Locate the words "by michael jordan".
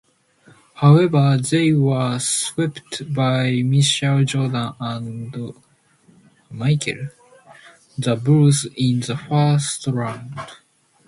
3.13-4.73